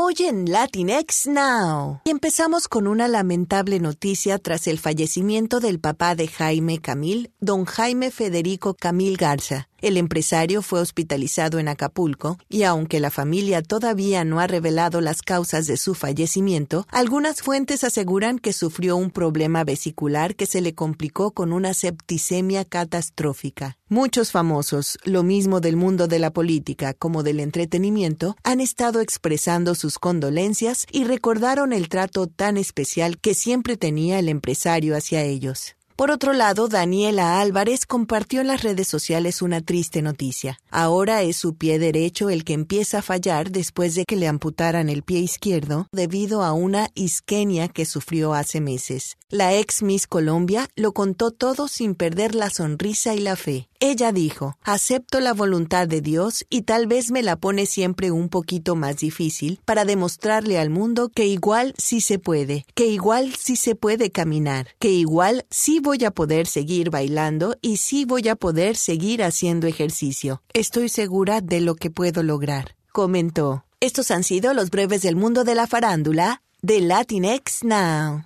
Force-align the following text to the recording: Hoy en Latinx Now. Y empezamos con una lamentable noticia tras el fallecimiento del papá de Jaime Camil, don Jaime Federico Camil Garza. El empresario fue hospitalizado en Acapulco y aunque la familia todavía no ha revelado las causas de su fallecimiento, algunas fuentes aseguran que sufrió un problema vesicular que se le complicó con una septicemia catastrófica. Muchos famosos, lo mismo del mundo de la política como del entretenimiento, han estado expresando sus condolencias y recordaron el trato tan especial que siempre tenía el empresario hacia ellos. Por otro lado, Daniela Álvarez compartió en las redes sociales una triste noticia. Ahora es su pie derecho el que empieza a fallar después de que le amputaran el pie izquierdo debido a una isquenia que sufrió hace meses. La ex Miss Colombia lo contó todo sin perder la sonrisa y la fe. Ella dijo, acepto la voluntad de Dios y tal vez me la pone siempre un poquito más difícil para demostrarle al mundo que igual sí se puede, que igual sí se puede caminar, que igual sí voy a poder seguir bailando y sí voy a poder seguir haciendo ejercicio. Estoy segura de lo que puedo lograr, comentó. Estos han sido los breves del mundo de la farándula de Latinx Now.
Hoy 0.00 0.14
en 0.20 0.48
Latinx 0.48 1.26
Now. 1.26 2.02
Y 2.04 2.10
empezamos 2.10 2.68
con 2.68 2.86
una 2.86 3.08
lamentable 3.08 3.80
noticia 3.80 4.38
tras 4.38 4.68
el 4.68 4.78
fallecimiento 4.78 5.58
del 5.58 5.80
papá 5.80 6.14
de 6.14 6.28
Jaime 6.28 6.78
Camil, 6.78 7.32
don 7.40 7.64
Jaime 7.64 8.12
Federico 8.12 8.74
Camil 8.74 9.16
Garza. 9.16 9.67
El 9.80 9.96
empresario 9.96 10.60
fue 10.60 10.80
hospitalizado 10.80 11.60
en 11.60 11.68
Acapulco 11.68 12.36
y 12.48 12.64
aunque 12.64 12.98
la 12.98 13.12
familia 13.12 13.62
todavía 13.62 14.24
no 14.24 14.40
ha 14.40 14.48
revelado 14.48 15.00
las 15.00 15.22
causas 15.22 15.68
de 15.68 15.76
su 15.76 15.94
fallecimiento, 15.94 16.84
algunas 16.90 17.42
fuentes 17.42 17.84
aseguran 17.84 18.40
que 18.40 18.52
sufrió 18.52 18.96
un 18.96 19.12
problema 19.12 19.62
vesicular 19.62 20.34
que 20.34 20.46
se 20.46 20.60
le 20.60 20.74
complicó 20.74 21.30
con 21.30 21.52
una 21.52 21.74
septicemia 21.74 22.64
catastrófica. 22.64 23.78
Muchos 23.88 24.32
famosos, 24.32 24.98
lo 25.04 25.22
mismo 25.22 25.60
del 25.60 25.76
mundo 25.76 26.08
de 26.08 26.18
la 26.18 26.32
política 26.32 26.92
como 26.92 27.22
del 27.22 27.38
entretenimiento, 27.38 28.36
han 28.42 28.60
estado 28.60 29.00
expresando 29.00 29.76
sus 29.76 30.00
condolencias 30.00 30.86
y 30.90 31.04
recordaron 31.04 31.72
el 31.72 31.88
trato 31.88 32.26
tan 32.26 32.56
especial 32.56 33.18
que 33.18 33.34
siempre 33.34 33.76
tenía 33.76 34.18
el 34.18 34.28
empresario 34.28 34.96
hacia 34.96 35.22
ellos. 35.22 35.77
Por 35.98 36.12
otro 36.12 36.32
lado, 36.32 36.68
Daniela 36.68 37.40
Álvarez 37.40 37.84
compartió 37.84 38.40
en 38.40 38.46
las 38.46 38.62
redes 38.62 38.86
sociales 38.86 39.42
una 39.42 39.60
triste 39.62 40.00
noticia. 40.00 40.60
Ahora 40.70 41.22
es 41.22 41.36
su 41.38 41.56
pie 41.56 41.80
derecho 41.80 42.30
el 42.30 42.44
que 42.44 42.52
empieza 42.52 43.00
a 43.00 43.02
fallar 43.02 43.50
después 43.50 43.96
de 43.96 44.04
que 44.04 44.14
le 44.14 44.28
amputaran 44.28 44.90
el 44.90 45.02
pie 45.02 45.18
izquierdo 45.18 45.88
debido 45.90 46.44
a 46.44 46.52
una 46.52 46.88
isquenia 46.94 47.66
que 47.66 47.84
sufrió 47.84 48.32
hace 48.32 48.60
meses. 48.60 49.16
La 49.28 49.56
ex 49.56 49.82
Miss 49.82 50.06
Colombia 50.06 50.68
lo 50.76 50.92
contó 50.92 51.32
todo 51.32 51.66
sin 51.66 51.96
perder 51.96 52.36
la 52.36 52.48
sonrisa 52.48 53.16
y 53.16 53.18
la 53.18 53.34
fe. 53.34 53.68
Ella 53.80 54.10
dijo, 54.10 54.56
acepto 54.64 55.20
la 55.20 55.32
voluntad 55.32 55.86
de 55.86 56.00
Dios 56.00 56.44
y 56.50 56.62
tal 56.62 56.88
vez 56.88 57.12
me 57.12 57.22
la 57.22 57.36
pone 57.36 57.64
siempre 57.64 58.10
un 58.10 58.28
poquito 58.28 58.74
más 58.74 58.96
difícil 58.96 59.60
para 59.64 59.84
demostrarle 59.84 60.58
al 60.58 60.68
mundo 60.68 61.10
que 61.10 61.26
igual 61.26 61.74
sí 61.78 62.00
se 62.00 62.18
puede, 62.18 62.66
que 62.74 62.88
igual 62.88 63.36
sí 63.36 63.54
se 63.54 63.76
puede 63.76 64.10
caminar, 64.10 64.66
que 64.80 64.90
igual 64.90 65.46
sí 65.48 65.78
voy 65.78 66.04
a 66.04 66.10
poder 66.10 66.48
seguir 66.48 66.90
bailando 66.90 67.56
y 67.62 67.76
sí 67.76 68.04
voy 68.04 68.26
a 68.26 68.34
poder 68.34 68.76
seguir 68.76 69.22
haciendo 69.22 69.68
ejercicio. 69.68 70.42
Estoy 70.54 70.88
segura 70.88 71.40
de 71.40 71.60
lo 71.60 71.76
que 71.76 71.92
puedo 71.92 72.24
lograr, 72.24 72.74
comentó. 72.90 73.64
Estos 73.78 74.10
han 74.10 74.24
sido 74.24 74.54
los 74.54 74.70
breves 74.70 75.02
del 75.02 75.14
mundo 75.14 75.44
de 75.44 75.54
la 75.54 75.68
farándula 75.68 76.42
de 76.62 76.80
Latinx 76.80 77.62
Now. 77.62 78.24